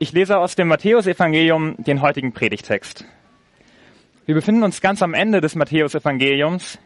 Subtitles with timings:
[0.00, 3.04] Ich lese aus dem Matthäusevangelium den heutigen Predigtext.
[4.26, 6.78] Wir befinden uns ganz am Ende des Matthäusevangeliums,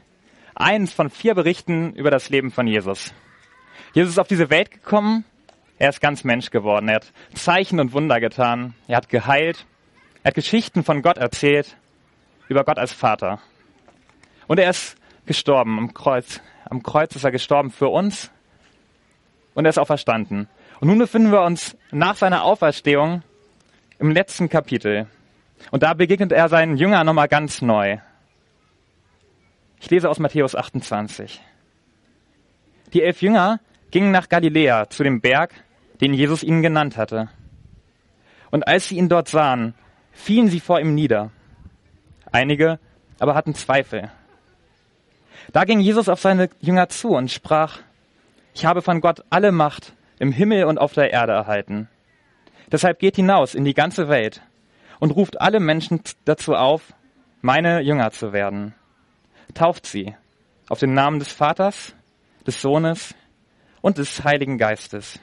[0.55, 3.13] eins von vier Berichten über das Leben von Jesus.
[3.93, 5.27] Jesus ist auf diese Welt gekommen,
[5.77, 9.67] er ist ganz Mensch geworden, er hat Zeichen und Wunder getan, er hat geheilt,
[10.23, 11.77] er hat Geschichten von Gott erzählt,
[12.49, 13.41] über Gott als Vater.
[14.47, 16.41] Und er ist gestorben am Kreuz.
[16.65, 18.31] Am Kreuz ist er gestorben für uns
[19.53, 20.49] und er ist auferstanden.
[20.83, 23.23] Und nun befinden wir uns nach seiner Auferstehung
[24.01, 25.07] im letzten Kapitel.
[25.71, 27.99] Und da begegnet er seinen Jüngern nochmal ganz neu.
[29.79, 31.41] Ich lese aus Matthäus 28.
[32.93, 33.61] Die elf Jünger
[33.93, 35.55] gingen nach Galiläa zu dem Berg,
[36.01, 37.29] den Jesus ihnen genannt hatte.
[38.51, 39.75] Und als sie ihn dort sahen,
[40.11, 41.31] fielen sie vor ihm nieder.
[42.33, 42.81] Einige
[43.21, 44.11] aber hatten Zweifel.
[45.53, 47.79] Da ging Jesus auf seine Jünger zu und sprach,
[48.53, 51.89] ich habe von Gott alle Macht im Himmel und auf der Erde erhalten.
[52.71, 54.41] Deshalb geht hinaus in die ganze Welt
[55.01, 56.95] und ruft alle Menschen dazu auf,
[57.41, 58.73] meine Jünger zu werden.
[59.53, 60.15] Tauft sie
[60.69, 61.97] auf den Namen des Vaters,
[62.47, 63.17] des Sohnes
[63.81, 65.19] und des Heiligen Geistes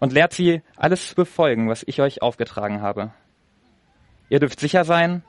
[0.00, 3.10] und lehrt sie, alles zu befolgen, was ich euch aufgetragen habe.
[4.28, 5.22] Ihr dürft sicher sein,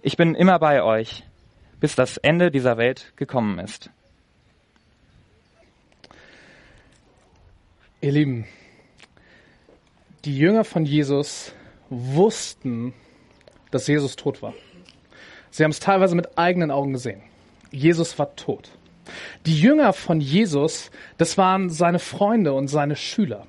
[0.00, 1.22] ich bin immer bei euch,
[1.80, 3.90] bis das Ende dieser Welt gekommen ist.
[8.06, 8.44] Ihr Lieben,
[10.24, 11.52] die Jünger von Jesus
[11.90, 12.94] wussten,
[13.72, 14.54] dass Jesus tot war.
[15.50, 17.20] Sie haben es teilweise mit eigenen Augen gesehen.
[17.72, 18.70] Jesus war tot.
[19.44, 23.44] Die Jünger von Jesus, das waren seine Freunde und seine Schüler.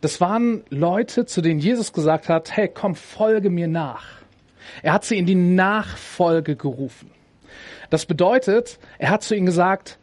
[0.00, 4.06] Das waren Leute, zu denen Jesus gesagt hat, hey, komm, folge mir nach.
[4.84, 7.10] Er hat sie in die Nachfolge gerufen.
[7.90, 9.98] Das bedeutet, er hat zu ihnen gesagt,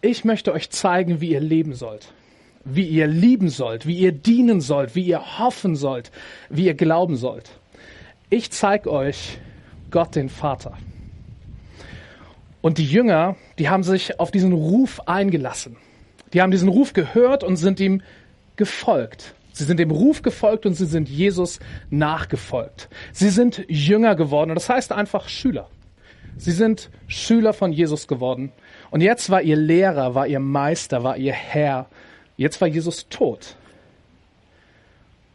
[0.00, 2.12] ich möchte euch zeigen, wie ihr leben sollt
[2.66, 6.10] wie ihr lieben sollt, wie ihr dienen sollt, wie ihr hoffen sollt,
[6.50, 7.50] wie ihr glauben sollt.
[8.28, 9.38] Ich zeige euch
[9.90, 10.76] Gott den Vater.
[12.60, 15.76] Und die Jünger, die haben sich auf diesen Ruf eingelassen.
[16.32, 18.02] Die haben diesen Ruf gehört und sind ihm
[18.56, 19.34] gefolgt.
[19.52, 22.88] Sie sind dem Ruf gefolgt und sie sind Jesus nachgefolgt.
[23.12, 25.70] Sie sind Jünger geworden und das heißt einfach Schüler.
[26.36, 28.52] Sie sind Schüler von Jesus geworden.
[28.90, 31.86] Und jetzt war ihr Lehrer, war ihr Meister, war ihr Herr,
[32.36, 33.56] Jetzt war Jesus tot.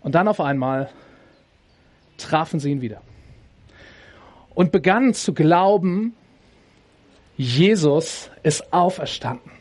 [0.02, 0.90] Und dann auf einmal
[2.18, 3.02] trafen sie ihn wieder
[4.54, 6.14] und begannen zu glauben,
[7.38, 9.52] Jesus ist auferstanden.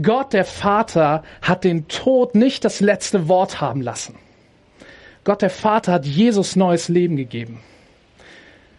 [0.00, 4.14] Gott der Vater hat den Tod nicht das letzte Wort haben lassen.
[5.24, 7.60] Gott der Vater hat Jesus neues Leben gegeben.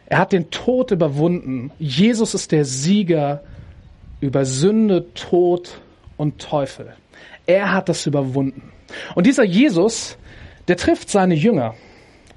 [0.08, 1.72] Er hat den Tod überwunden.
[1.80, 3.44] Jesus ist der Sieger
[4.20, 5.80] über Sünde, Tod
[6.18, 6.96] und Teufel.
[7.46, 8.72] Er hat das überwunden.
[9.16, 10.18] Und dieser Jesus,
[10.68, 11.76] der trifft seine Jünger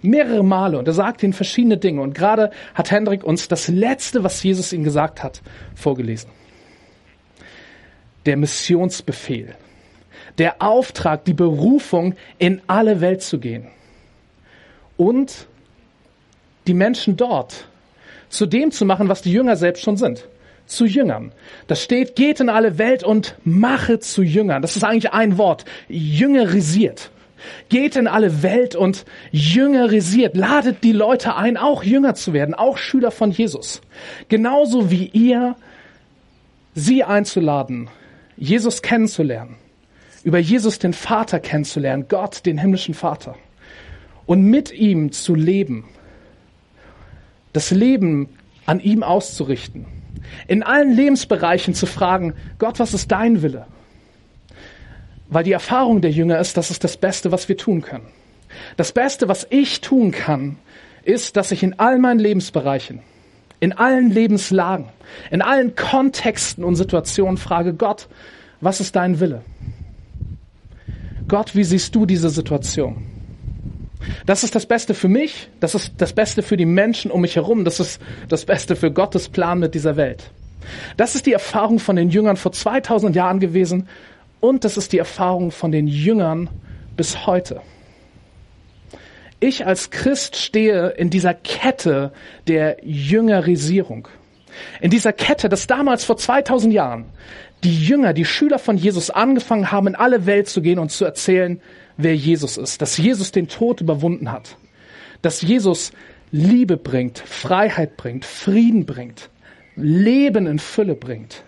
[0.02, 2.00] mehrere Male und er sagt ihnen verschiedene Dinge.
[2.00, 5.42] Und gerade hat Hendrik uns das Letzte, was Jesus ihnen gesagt hat,
[5.74, 6.30] vorgelesen.
[8.24, 9.54] Der Missionsbefehl,
[10.38, 13.68] der Auftrag, die Berufung, in alle Welt zu gehen.
[14.96, 15.46] Und
[16.66, 17.68] die Menschen dort
[18.28, 20.26] zu dem zu machen, was die Jünger selbst schon sind
[20.66, 21.32] zu Jüngern.
[21.66, 24.62] Das steht, geht in alle Welt und mache zu Jüngern.
[24.62, 25.64] Das ist eigentlich ein Wort.
[25.88, 27.10] Jüngerisiert.
[27.68, 30.36] Geht in alle Welt und jüngerisiert.
[30.36, 33.82] Ladet die Leute ein, auch Jünger zu werden, auch Schüler von Jesus.
[34.28, 35.56] Genauso wie ihr
[36.74, 37.88] sie einzuladen,
[38.36, 39.56] Jesus kennenzulernen,
[40.24, 43.36] über Jesus den Vater kennenzulernen, Gott, den himmlischen Vater.
[44.24, 45.84] Und mit ihm zu leben.
[47.52, 48.28] Das Leben
[48.66, 49.95] an ihm auszurichten
[50.46, 53.66] in allen Lebensbereichen zu fragen, Gott, was ist dein Wille?
[55.28, 58.06] Weil die Erfahrung der Jünger ist, das ist das Beste, was wir tun können.
[58.76, 60.58] Das Beste, was ich tun kann,
[61.02, 63.00] ist, dass ich in all meinen Lebensbereichen,
[63.60, 64.86] in allen Lebenslagen,
[65.30, 68.08] in allen Kontexten und Situationen frage, Gott,
[68.60, 69.42] was ist dein Wille?
[71.28, 73.15] Gott, wie siehst du diese Situation?
[74.26, 77.36] Das ist das Beste für mich, das ist das Beste für die Menschen um mich
[77.36, 80.30] herum, das ist das Beste für Gottes Plan mit dieser Welt.
[80.96, 83.88] Das ist die Erfahrung von den Jüngern vor 2000 Jahren gewesen
[84.40, 86.48] und das ist die Erfahrung von den Jüngern
[86.96, 87.60] bis heute.
[89.38, 92.12] Ich als Christ stehe in dieser Kette
[92.48, 94.08] der Jüngerisierung.
[94.80, 97.04] In dieser Kette, dass damals vor 2000 Jahren
[97.62, 101.04] die Jünger, die Schüler von Jesus angefangen haben, in alle Welt zu gehen und zu
[101.04, 101.60] erzählen,
[101.96, 104.56] wer Jesus ist, dass Jesus den Tod überwunden hat,
[105.22, 105.92] dass Jesus
[106.30, 109.30] Liebe bringt, Freiheit bringt, Frieden bringt,
[109.76, 111.42] Leben in Fülle bringt,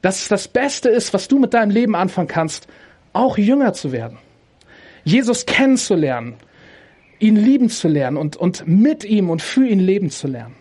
[0.00, 2.68] dass es das Beste ist, was du mit deinem Leben anfangen kannst,
[3.12, 4.18] auch Jünger zu werden,
[5.04, 6.34] Jesus kennenzulernen,
[7.18, 10.56] ihn lieben zu lernen und, und mit ihm und für ihn leben zu lernen.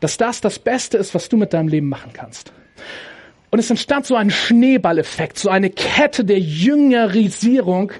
[0.00, 2.52] Dass das das Beste ist, was du mit deinem Leben machen kannst.
[3.50, 7.92] Und es entstand so ein Schneeballeffekt, so eine Kette der Jüngerisierung,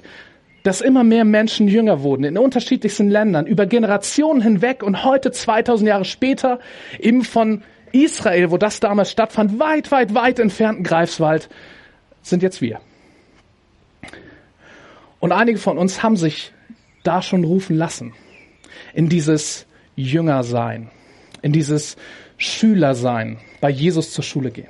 [0.62, 5.88] dass immer mehr Menschen jünger wurden in unterschiedlichsten Ländern, über Generationen hinweg und heute 2000
[5.88, 6.58] Jahre später
[6.98, 7.62] eben von
[7.92, 11.48] Israel, wo das damals stattfand, weit, weit, weit entfernten Greifswald,
[12.22, 12.80] sind jetzt wir.
[15.20, 16.52] Und einige von uns haben sich
[17.02, 18.12] da schon rufen lassen,
[18.94, 19.66] in dieses
[19.96, 20.90] Jüngersein,
[21.42, 21.96] in dieses
[22.36, 24.68] Schülersein, bei Jesus zur Schule gehen.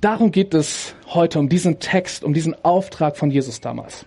[0.00, 4.06] Darum geht es heute, um diesen Text, um diesen Auftrag von Jesus damals.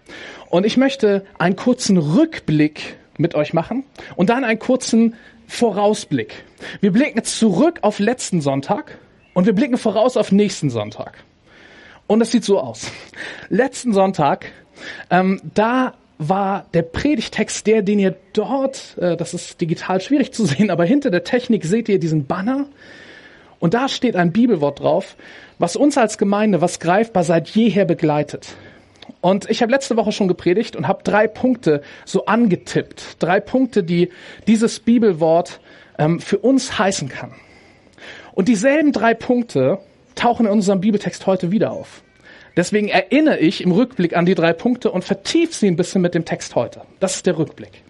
[0.49, 3.83] Und ich möchte einen kurzen Rückblick mit euch machen
[4.15, 5.15] und dann einen kurzen
[5.47, 6.43] Vorausblick.
[6.81, 8.97] Wir blicken zurück auf letzten Sonntag
[9.33, 11.23] und wir blicken voraus auf nächsten Sonntag.
[12.07, 12.91] Und es sieht so aus.
[13.49, 14.51] Letzten Sonntag,
[15.09, 20.45] ähm, da war der Predigtext der, den ihr dort, äh, das ist digital schwierig zu
[20.45, 22.67] sehen, aber hinter der Technik seht ihr diesen Banner.
[23.59, 25.15] Und da steht ein Bibelwort drauf,
[25.59, 28.55] was uns als Gemeinde, was greifbar seit jeher begleitet.
[29.21, 33.17] Und ich habe letzte Woche schon gepredigt und habe drei Punkte so angetippt.
[33.19, 34.09] Drei Punkte, die
[34.47, 35.59] dieses Bibelwort
[35.97, 37.33] ähm, für uns heißen kann.
[38.33, 39.79] Und dieselben drei Punkte
[40.15, 42.01] tauchen in unserem Bibeltext heute wieder auf.
[42.55, 46.15] Deswegen erinnere ich im Rückblick an die drei Punkte und vertiefe sie ein bisschen mit
[46.15, 46.81] dem Text heute.
[46.99, 47.83] Das ist der Rückblick.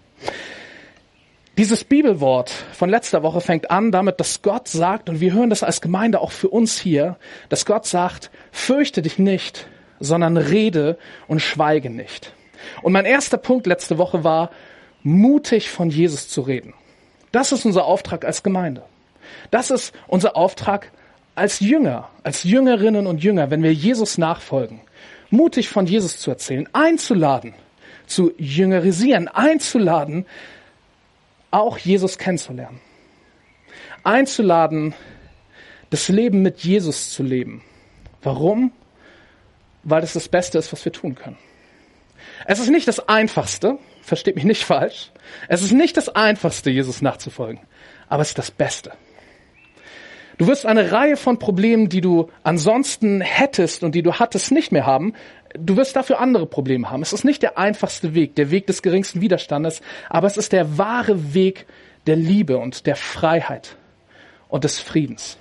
[1.60, 5.62] Dieses Bibelwort von letzter Woche fängt an damit, dass Gott sagt, und wir hören das
[5.62, 7.18] als Gemeinde auch für uns hier,
[7.50, 9.66] dass Gott sagt, fürchte dich nicht,
[9.98, 10.96] sondern rede
[11.28, 12.32] und schweige nicht.
[12.80, 14.50] Und mein erster Punkt letzte Woche war,
[15.02, 16.72] mutig von Jesus zu reden.
[17.30, 18.82] Das ist unser Auftrag als Gemeinde.
[19.50, 20.90] Das ist unser Auftrag
[21.34, 24.80] als Jünger, als Jüngerinnen und Jünger, wenn wir Jesus nachfolgen.
[25.28, 27.52] Mutig von Jesus zu erzählen, einzuladen,
[28.06, 30.24] zu jüngerisieren, einzuladen,
[31.50, 32.80] auch Jesus kennenzulernen.
[34.02, 34.94] Einzuladen,
[35.90, 37.62] das Leben mit Jesus zu leben.
[38.22, 38.72] Warum?
[39.82, 41.38] Weil das das Beste ist, was wir tun können.
[42.46, 45.10] Es ist nicht das Einfachste, versteht mich nicht falsch.
[45.48, 47.60] Es ist nicht das Einfachste, Jesus nachzufolgen,
[48.08, 48.92] aber es ist das Beste.
[50.38, 54.72] Du wirst eine Reihe von Problemen, die du ansonsten hättest und die du hattest, nicht
[54.72, 55.12] mehr haben.
[55.58, 57.02] Du wirst dafür andere Probleme haben.
[57.02, 60.78] Es ist nicht der einfachste Weg, der Weg des geringsten Widerstandes, aber es ist der
[60.78, 61.66] wahre Weg
[62.06, 63.76] der Liebe und der Freiheit
[64.48, 65.38] und des Friedens.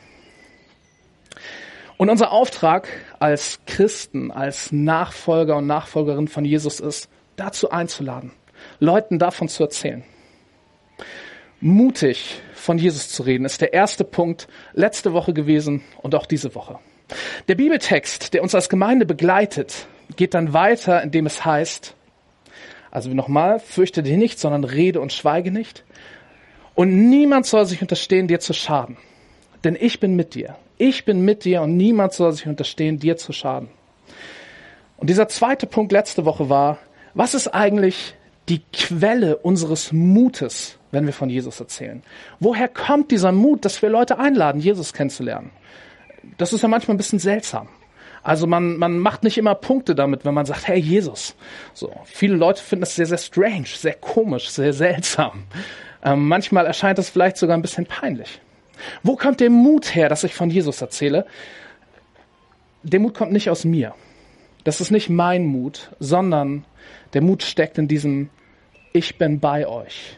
[1.98, 2.88] Und unser Auftrag
[3.20, 8.32] als Christen, als Nachfolger und Nachfolgerin von Jesus ist, dazu einzuladen,
[8.80, 10.04] Leuten davon zu erzählen
[11.62, 16.56] mutig von Jesus zu reden, ist der erste Punkt letzte Woche gewesen und auch diese
[16.56, 16.80] Woche.
[17.48, 19.88] Der Bibeltext, der uns als Gemeinde begleitet,
[20.20, 21.96] geht dann weiter, indem es heißt,
[22.92, 25.86] also nochmal, fürchte dich nicht, sondern rede und schweige nicht.
[26.76, 28.98] Und niemand soll sich unterstehen, dir zu schaden.
[29.64, 30.58] Denn ich bin mit dir.
[30.78, 33.70] Ich bin mit dir und niemand soll sich unterstehen, dir zu schaden.
[34.98, 36.80] Und dieser zweite Punkt letzte Woche war,
[37.14, 38.14] was ist eigentlich
[38.50, 42.04] die Quelle unseres Mutes, wenn wir von Jesus erzählen.
[42.42, 45.52] Woher kommt dieser Mut, dass wir Leute einladen, Jesus kennenzulernen?
[46.38, 47.70] Das ist ja manchmal ein bisschen seltsam.
[48.24, 51.36] Also man, man macht nicht immer Punkte damit, wenn man sagt, hey Jesus.
[51.74, 55.44] So, viele Leute finden das sehr, sehr strange, sehr komisch, sehr seltsam.
[56.04, 58.42] Ähm, manchmal erscheint es vielleicht sogar ein bisschen peinlich.
[59.04, 61.26] Wo kommt der Mut her, dass ich von Jesus erzähle?
[62.84, 63.94] Der Mut kommt nicht aus mir.
[64.64, 66.66] Das ist nicht mein Mut, sondern
[67.14, 68.30] der Mut steckt in diesem
[68.94, 70.18] Ich bin bei euch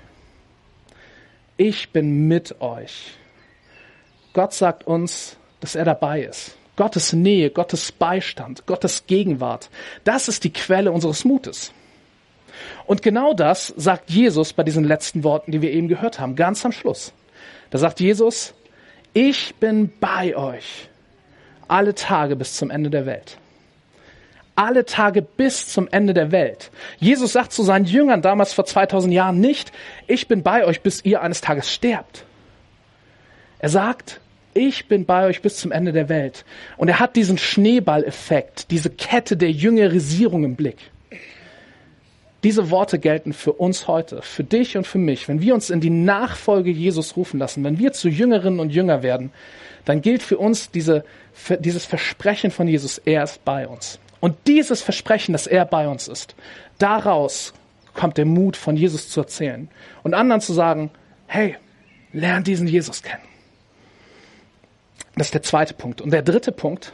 [1.61, 3.13] ich bin mit euch.
[4.33, 6.57] Gott sagt uns, dass er dabei ist.
[6.75, 9.69] Gottes Nähe, Gottes Beistand, Gottes Gegenwart,
[10.03, 11.73] das ist die Quelle unseres Mutes.
[12.85, 16.65] Und genau das sagt Jesus bei diesen letzten Worten, die wir eben gehört haben, ganz
[16.65, 17.13] am Schluss.
[17.69, 18.53] Da sagt Jesus,
[19.13, 20.89] ich bin bei euch
[21.67, 23.37] alle Tage bis zum Ende der Welt
[24.55, 26.71] alle Tage bis zum Ende der Welt.
[26.99, 29.71] Jesus sagt zu seinen Jüngern damals vor 2000 Jahren nicht,
[30.07, 32.25] ich bin bei euch, bis ihr eines Tages sterbt.
[33.59, 34.19] Er sagt,
[34.53, 36.45] ich bin bei euch bis zum Ende der Welt.
[36.77, 40.77] Und er hat diesen Schneeballeffekt, diese Kette der Jüngerisierung im Blick.
[42.43, 45.27] Diese Worte gelten für uns heute, für dich und für mich.
[45.27, 49.03] Wenn wir uns in die Nachfolge Jesus rufen lassen, wenn wir zu Jüngerinnen und Jünger
[49.03, 49.31] werden,
[49.85, 51.05] dann gilt für uns diese,
[51.59, 53.99] dieses Versprechen von Jesus, er ist bei uns.
[54.19, 56.35] Und dieses Versprechen, dass er bei uns ist,
[56.77, 57.53] daraus
[57.93, 59.69] kommt der Mut, von Jesus zu erzählen
[60.03, 60.91] und anderen zu sagen,
[61.27, 61.57] hey,
[62.13, 63.30] lern diesen Jesus kennen.
[65.15, 66.01] Das ist der zweite Punkt.
[66.01, 66.93] Und der dritte Punkt,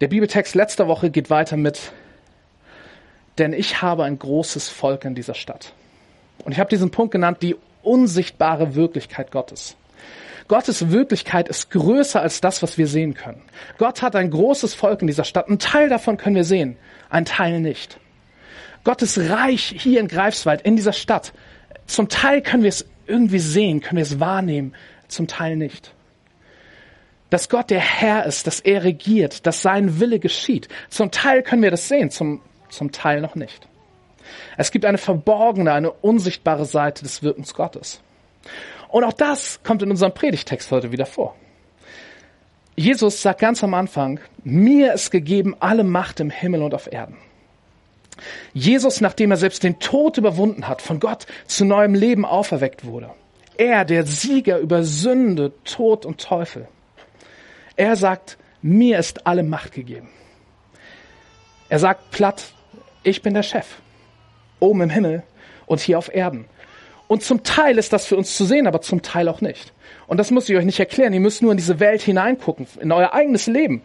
[0.00, 1.92] der Bibeltext letzter Woche geht weiter mit,
[3.38, 5.72] denn ich habe ein großes Volk in dieser Stadt.
[6.44, 9.76] Und ich habe diesen Punkt genannt, die unsichtbare Wirklichkeit Gottes.
[10.48, 13.42] Gottes Wirklichkeit ist größer als das, was wir sehen können.
[13.78, 15.48] Gott hat ein großes Volk in dieser Stadt.
[15.48, 16.76] Ein Teil davon können wir sehen,
[17.08, 17.98] ein Teil nicht.
[18.84, 21.32] Gottes Reich hier in Greifswald, in dieser Stadt.
[21.86, 24.74] Zum Teil können wir es irgendwie sehen, können wir es wahrnehmen,
[25.08, 25.94] zum Teil nicht.
[27.32, 30.68] Dass Gott der Herr ist, dass er regiert, dass sein Wille geschieht.
[30.90, 33.66] Zum Teil können wir das sehen, zum, zum Teil noch nicht.
[34.58, 38.02] Es gibt eine verborgene, eine unsichtbare Seite des Wirkens Gottes.
[38.90, 41.34] Und auch das kommt in unserem Predigtext heute wieder vor.
[42.76, 47.16] Jesus sagt ganz am Anfang, mir ist gegeben alle Macht im Himmel und auf Erden.
[48.52, 53.08] Jesus, nachdem er selbst den Tod überwunden hat, von Gott zu neuem Leben auferweckt wurde.
[53.56, 56.68] Er, der Sieger über Sünde, Tod und Teufel.
[57.76, 60.08] Er sagt, mir ist alle Macht gegeben.
[61.68, 62.52] Er sagt platt,
[63.02, 63.66] ich bin der Chef.
[64.60, 65.22] Oben im Himmel
[65.66, 66.44] und hier auf Erden.
[67.08, 69.72] Und zum Teil ist das für uns zu sehen, aber zum Teil auch nicht.
[70.06, 71.12] Und das muss ich euch nicht erklären.
[71.12, 73.82] Ihr müsst nur in diese Welt hineingucken, in euer eigenes Leben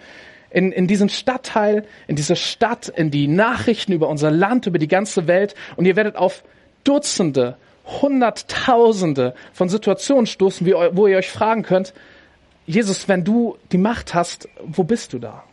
[0.50, 4.88] in, in diesen Stadtteil, in diese Stadt, in die Nachrichten über unser Land, über die
[4.88, 6.44] ganze Welt und ihr werdet auf
[6.84, 7.58] Dutzende,
[8.02, 11.94] Hunderttausende von Situationen stoßen, wo ihr euch fragen könnt,
[12.68, 15.44] Jesus, wenn du die Macht hast, wo bist du da?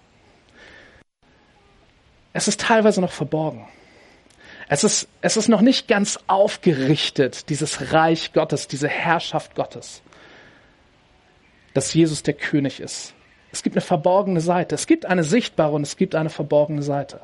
[2.32, 3.66] Es ist teilweise noch verborgen.
[4.68, 10.02] Es ist, es ist noch nicht ganz aufgerichtet, dieses Reich Gottes, diese Herrschaft Gottes,
[11.74, 13.14] dass Jesus der König ist.
[13.52, 14.74] Es gibt eine verborgene Seite.
[14.74, 17.20] Es gibt eine sichtbare und es gibt eine verborgene Seite.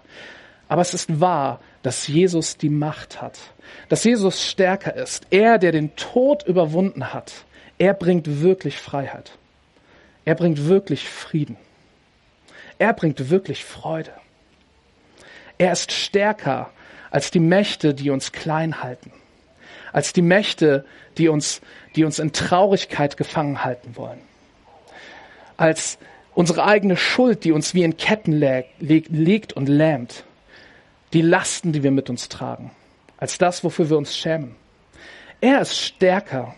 [0.69, 3.41] Aber es ist wahr, dass Jesus die Macht hat,
[3.89, 5.27] dass Jesus stärker ist.
[5.31, 7.33] Er, der den Tod überwunden hat,
[7.79, 9.40] er bringt wirklich Freiheit.
[10.25, 11.57] Er bringt wirklich Frieden.
[12.79, 14.13] Er bringt wirklich Freude.
[15.59, 16.71] Er ist stärker
[17.11, 19.13] als die Mächte, die uns klein halten,
[19.93, 20.85] als die Mächte,
[21.19, 21.61] die uns,
[21.97, 24.21] die uns in Traurigkeit gefangen halten wollen,
[25.57, 25.99] als
[26.35, 30.25] unsere eigene Schuld, die uns wie in Ketten legt und lähmt,
[31.13, 32.71] die Lasten, die wir mit uns tragen,
[33.19, 34.55] als das, wofür wir uns schämen.
[35.41, 36.55] Er ist stärker.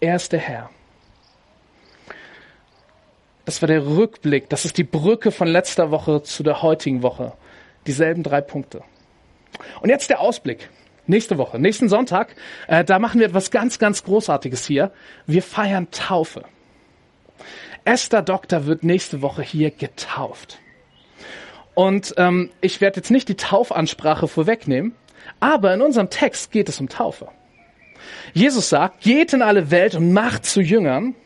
[0.00, 0.70] Er ist der Herr.
[3.44, 4.48] Das war der Rückblick.
[4.48, 7.32] Das ist die Brücke von letzter Woche zu der heutigen Woche.
[7.86, 8.82] Dieselben drei Punkte.
[9.80, 10.68] Und jetzt der Ausblick.
[11.08, 12.36] Nächste Woche, nächsten Sonntag,
[12.68, 14.92] äh, da machen wir etwas ganz, ganz Großartiges hier.
[15.26, 16.44] Wir feiern Taufe.
[17.84, 20.60] Esther Doktor wird nächste Woche hier getauft.
[21.74, 24.94] Und ähm, ich werde jetzt nicht die Taufansprache vorwegnehmen,
[25.40, 27.28] aber in unserem Text geht es um Taufe.
[28.32, 31.16] Jesus sagt, geht in alle Welt und macht zu Jüngern,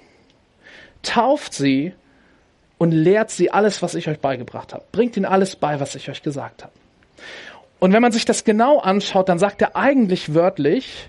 [1.02, 1.92] tauft sie
[2.78, 4.84] und lehrt sie alles, was ich euch beigebracht habe.
[4.92, 6.72] Bringt ihnen alles bei, was ich euch gesagt habe.
[7.78, 11.08] Und wenn man sich das genau anschaut, dann sagt er eigentlich wörtlich,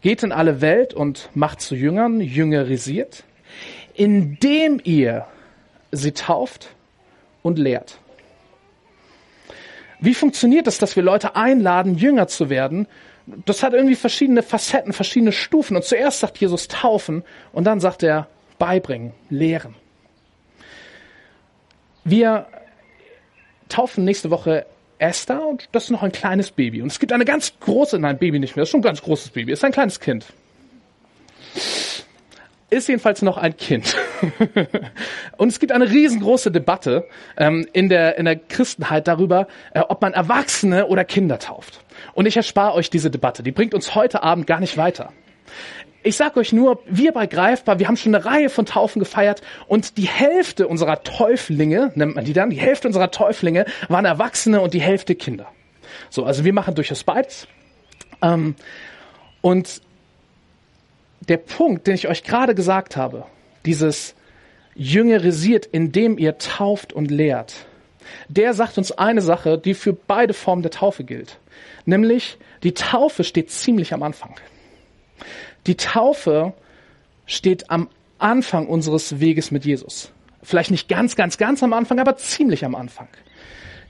[0.00, 3.24] geht in alle Welt und macht zu Jüngern, jüngerisiert
[3.96, 5.26] indem ihr
[5.90, 6.68] sie tauft
[7.42, 7.98] und lehrt.
[9.98, 12.86] Wie funktioniert es, dass wir Leute einladen, Jünger zu werden?
[13.46, 15.76] Das hat irgendwie verschiedene Facetten, verschiedene Stufen.
[15.76, 19.74] Und zuerst sagt Jesus taufen und dann sagt er beibringen, lehren.
[22.06, 22.46] Wir
[23.68, 24.64] taufen nächste Woche
[24.98, 26.80] Esther und das ist noch ein kleines Baby.
[26.80, 29.02] Und es gibt eine ganz große, nein, Baby nicht mehr, das ist schon ein ganz
[29.02, 30.24] großes Baby, ist ein kleines Kind
[32.70, 33.96] ist jedenfalls noch ein Kind.
[35.36, 40.02] und es gibt eine riesengroße Debatte ähm, in, der, in der Christenheit darüber, äh, ob
[40.02, 41.80] man Erwachsene oder Kinder tauft.
[42.14, 43.42] Und ich erspare euch diese Debatte.
[43.42, 45.12] Die bringt uns heute Abend gar nicht weiter.
[46.06, 49.42] Ich sage euch nur, wir bei Greifbar, wir haben schon eine Reihe von Taufen gefeiert
[49.66, 54.60] und die Hälfte unserer Täuflinge, nennt man die dann, die Hälfte unserer Täuflinge waren Erwachsene
[54.60, 55.48] und die Hälfte Kinder.
[56.08, 57.48] So, also wir machen durchaus beides.
[58.22, 58.54] Ähm,
[59.40, 59.82] und
[61.26, 63.24] der Punkt, den ich euch gerade gesagt habe,
[63.64, 64.14] dieses
[64.76, 67.66] jüngerisiert, indem ihr tauft und lehrt,
[68.28, 71.40] der sagt uns eine Sache, die für beide Formen der Taufe gilt.
[71.84, 74.36] Nämlich, die Taufe steht ziemlich am Anfang.
[75.66, 76.54] Die Taufe
[77.26, 80.12] steht am Anfang unseres Weges mit Jesus.
[80.42, 83.08] Vielleicht nicht ganz, ganz, ganz am Anfang, aber ziemlich am Anfang.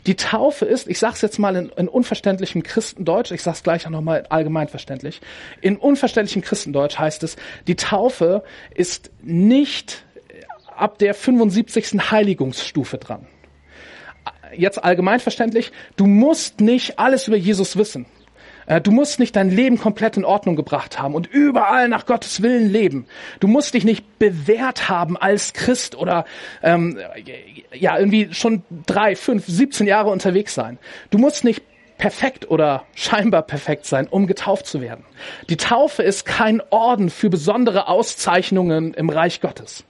[0.06, 3.62] Die Taufe ist, ich sage es jetzt mal in, in unverständlichem Christendeutsch, ich sage es
[3.62, 5.20] gleich auch nochmal allgemein verständlich.
[5.60, 10.04] In unverständlichem Christendeutsch heißt es, die Taufe ist nicht
[10.76, 12.10] ab der 75.
[12.10, 13.26] Heiligungsstufe dran.
[14.56, 18.06] Jetzt allgemein verständlich, du musst nicht alles über Jesus wissen.
[18.66, 22.42] Äh, du musst nicht dein Leben komplett in Ordnung gebracht haben und überall nach Gottes
[22.42, 23.06] Willen leben.
[23.40, 26.24] Du musst dich nicht bewährt haben als Christ oder
[26.62, 26.98] ähm,
[27.72, 30.78] ja irgendwie schon drei, fünf, 17 Jahre unterwegs sein.
[31.10, 31.62] Du musst nicht
[31.98, 35.04] perfekt oder scheinbar perfekt sein, um getauft zu werden.
[35.48, 39.84] Die Taufe ist kein Orden für besondere Auszeichnungen im Reich Gottes.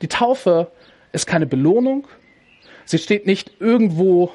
[0.00, 0.70] Die Taufe
[1.12, 2.06] ist keine Belohnung.
[2.86, 4.32] Sie steht nicht irgendwo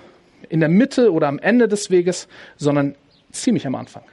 [0.50, 2.95] in der Mitte oder am Ende des Weges, sondern
[3.31, 4.03] ziemlich am Anfang.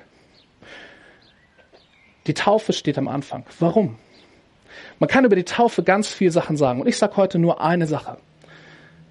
[2.26, 3.44] Die Taufe steht am Anfang.
[3.60, 3.98] Warum?
[4.98, 6.80] Man kann über die Taufe ganz viele Sachen sagen.
[6.80, 8.18] Und ich sage heute nur eine Sache.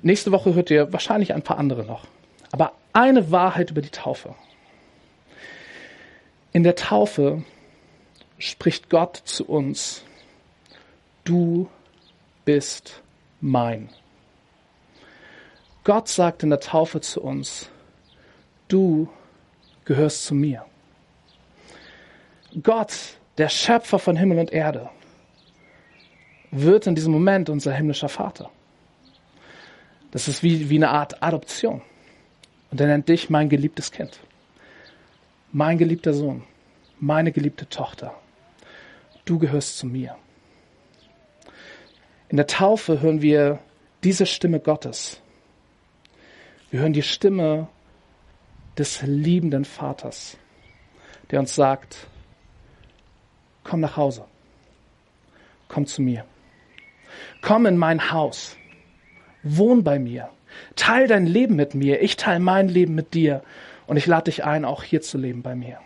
[0.01, 2.07] Nächste Woche hört ihr wahrscheinlich ein paar andere noch.
[2.51, 4.35] Aber eine Wahrheit über die Taufe.
[6.51, 7.43] In der Taufe
[8.37, 10.03] spricht Gott zu uns,
[11.23, 11.69] du
[12.45, 13.01] bist
[13.41, 13.89] mein.
[15.83, 17.69] Gott sagt in der Taufe zu uns,
[18.67, 19.09] du
[19.85, 20.65] gehörst zu mir.
[22.61, 24.89] Gott, der Schöpfer von Himmel und Erde,
[26.51, 28.49] wird in diesem Moment unser himmlischer Vater.
[30.11, 31.81] Das ist wie, wie eine Art Adoption.
[32.71, 34.19] Und er nennt dich mein geliebtes Kind.
[35.51, 36.43] Mein geliebter Sohn.
[36.99, 38.13] Meine geliebte Tochter.
[39.25, 40.15] Du gehörst zu mir.
[42.29, 43.59] In der Taufe hören wir
[44.03, 45.21] diese Stimme Gottes.
[46.71, 47.67] Wir hören die Stimme
[48.77, 50.37] des liebenden Vaters,
[51.31, 52.07] der uns sagt,
[53.63, 54.25] komm nach Hause,
[55.67, 56.25] komm zu mir,
[57.41, 58.57] komm in mein Haus,
[59.43, 60.29] wohn bei mir,
[60.75, 63.43] teil dein Leben mit mir, ich teile mein Leben mit dir.
[63.87, 65.79] Und ich lade dich ein, auch hier zu leben bei mir.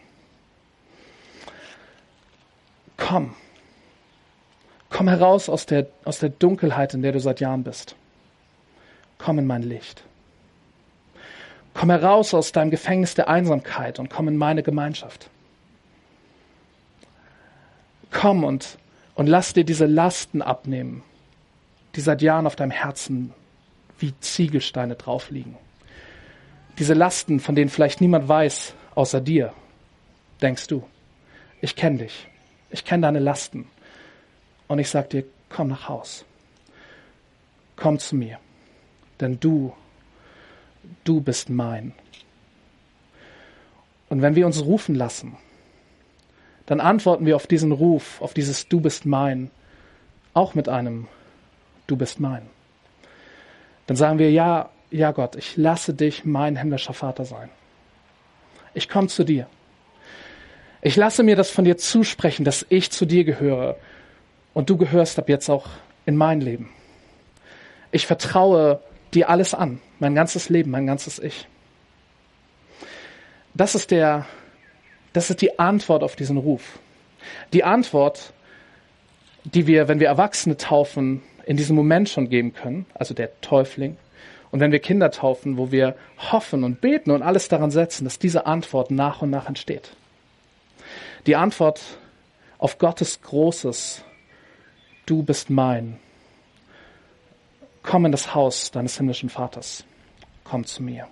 [2.98, 3.36] Komm,
[4.90, 7.96] komm heraus aus der, aus der Dunkelheit, in der du seit Jahren bist.
[9.18, 10.04] Komm in mein Licht.
[11.80, 15.30] Komm heraus aus deinem Gefängnis der Einsamkeit und komm in meine Gemeinschaft.
[18.12, 18.78] Komm und,
[19.16, 21.04] und lass dir diese Lasten abnehmen,
[21.96, 23.34] die seit Jahren auf deinem Herzen
[23.98, 25.58] wie Ziegelsteine drauf liegen.
[26.80, 29.54] Diese Lasten, von denen vielleicht niemand weiß, außer dir,
[30.42, 30.84] denkst du.
[31.62, 32.28] Ich kenne dich.
[32.72, 33.70] Ich kenne deine Lasten.
[34.68, 36.26] Und ich sag dir, komm nach Haus.
[37.78, 38.38] Komm zu mir.
[39.22, 39.72] Denn du,
[41.04, 41.94] du bist mein.
[44.10, 45.38] Und wenn wir uns rufen lassen,
[46.66, 49.50] dann antworten wir auf diesen Ruf, auf dieses Du bist mein,
[50.34, 51.08] auch mit einem
[51.88, 52.44] Du bist mein.
[53.88, 57.50] Dann sagen wir, ja, ja Gott, ich lasse dich mein himmlischer Vater sein.
[58.74, 59.48] Ich komme zu dir.
[60.82, 63.78] Ich lasse mir das von dir zusprechen, dass ich zu dir gehöre
[64.54, 65.68] und du gehörst ab jetzt auch
[66.06, 66.70] in mein Leben.
[67.92, 68.80] Ich vertraue
[69.14, 71.48] dir alles an, mein ganzes Leben, mein ganzes Ich.
[73.54, 74.26] Das ist der
[75.14, 76.80] das ist die Antwort auf diesen Ruf.
[77.54, 78.34] Die Antwort,
[79.44, 83.98] die wir, wenn wir Erwachsene taufen, in diesem Moment schon geben können, also der Täufling.
[84.52, 85.96] Und wenn wir Kinder taufen, wo wir
[86.32, 89.92] hoffen und beten und alles daran setzen, dass diese Antwort nach und nach entsteht.
[91.26, 91.82] Die Antwort
[92.58, 94.04] auf Gottes großes,
[95.06, 96.00] du bist mein.
[97.90, 99.84] Komm in das Haus deines himmlischen Vaters.
[100.44, 101.08] Komm zu mir.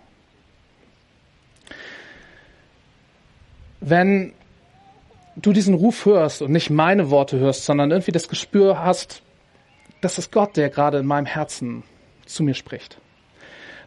[3.80, 4.34] wenn
[5.36, 9.22] du diesen Ruf hörst und nicht meine Worte hörst, sondern irgendwie das Gespür hast,
[10.02, 11.84] das ist Gott, der gerade in meinem Herzen
[12.26, 12.98] zu mir spricht.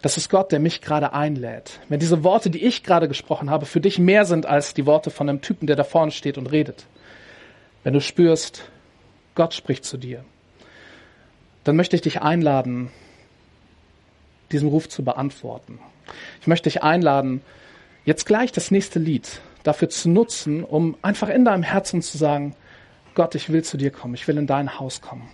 [0.03, 1.81] Das ist Gott, der mich gerade einlädt.
[1.89, 5.11] Wenn diese Worte, die ich gerade gesprochen habe, für dich mehr sind als die Worte
[5.11, 6.87] von einem Typen, der da vorne steht und redet.
[7.85, 8.63] Wenn du spürst,
[9.35, 10.25] Gott spricht zu dir,
[11.65, 12.91] dann möchte ich dich einladen,
[14.53, 15.79] diesen Ruf zu beantworten.
[16.41, 17.43] Ich möchte dich einladen,
[18.05, 22.55] jetzt gleich das nächste Lied dafür zu nutzen, um einfach in deinem Herzen zu sagen,
[23.15, 25.29] Gott, ich will zu dir kommen, ich will in dein Haus kommen.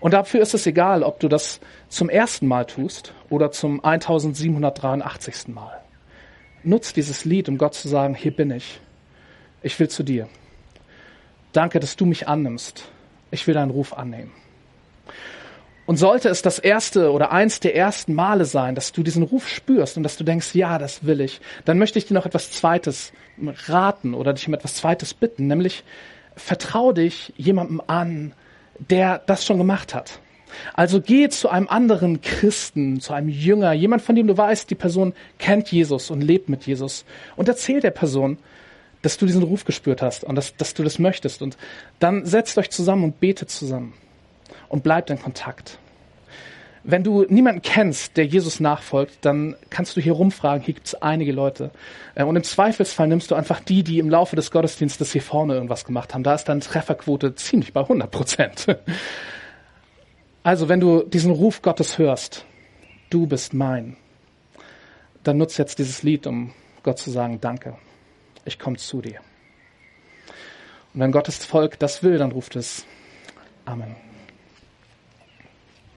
[0.00, 5.48] Und dafür ist es egal, ob du das zum ersten Mal tust oder zum 1783.
[5.48, 5.80] Mal.
[6.62, 8.80] Nutz dieses Lied, um Gott zu sagen, hier bin ich.
[9.62, 10.28] Ich will zu dir.
[11.52, 12.84] Danke, dass du mich annimmst.
[13.30, 14.32] Ich will deinen Ruf annehmen.
[15.90, 19.48] Und sollte es das erste oder eins der ersten Male sein, dass du diesen Ruf
[19.48, 22.52] spürst und dass du denkst, ja, das will ich, dann möchte ich dir noch etwas
[22.52, 23.12] Zweites
[23.66, 25.82] raten oder dich um etwas Zweites bitten, nämlich
[26.36, 28.34] vertrau dich jemandem an,
[28.78, 30.20] der das schon gemacht hat.
[30.74, 34.76] Also geh zu einem anderen Christen, zu einem Jünger, jemand, von dem du weißt, die
[34.76, 38.38] Person kennt Jesus und lebt mit Jesus und erzähl der Person,
[39.02, 41.42] dass du diesen Ruf gespürt hast und dass, dass du das möchtest.
[41.42, 41.56] Und
[41.98, 43.94] dann setzt euch zusammen und betet zusammen
[44.68, 45.78] und bleibt in Kontakt.
[46.82, 50.64] Wenn du niemanden kennst, der Jesus nachfolgt, dann kannst du hier rumfragen.
[50.64, 51.70] Hier gibt es einige Leute.
[52.14, 55.54] Äh, und im Zweifelsfall nimmst du einfach die, die im Laufe des Gottesdienstes hier vorne
[55.54, 56.22] irgendwas gemacht haben.
[56.22, 58.66] Da ist deine Trefferquote ziemlich bei 100 Prozent.
[60.42, 62.46] Also, wenn du diesen Ruf Gottes hörst,
[63.10, 63.98] du bist mein,
[65.22, 67.76] dann nutzt jetzt dieses Lied, um Gott zu sagen, danke,
[68.46, 69.20] ich komme zu dir.
[70.94, 72.86] Und wenn Gottes Volk das will, dann ruft es
[73.66, 74.09] Amen.